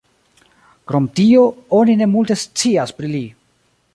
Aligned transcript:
Krom 0.91 1.05
tio, 1.19 1.43
oni 1.81 1.97
ne 2.01 2.09
multe 2.15 2.39
scias 2.47 2.97
pri 3.01 3.13
li. 3.15 3.25